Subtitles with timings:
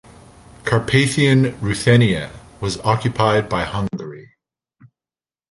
[0.63, 4.31] Carpathian Ruthenia was occupied by Hungary.